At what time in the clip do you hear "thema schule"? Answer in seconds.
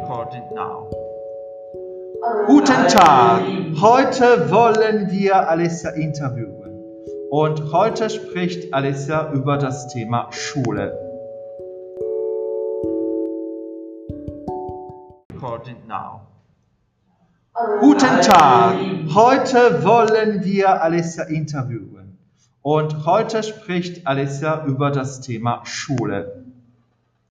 9.88-10.96, 25.20-26.44